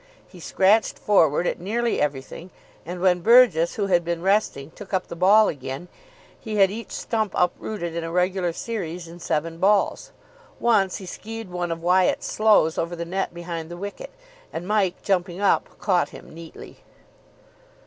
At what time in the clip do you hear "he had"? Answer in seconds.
6.39-6.71